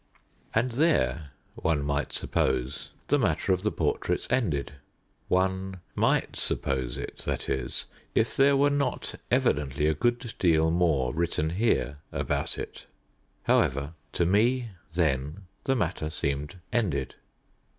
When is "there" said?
0.71-1.29, 8.35-8.57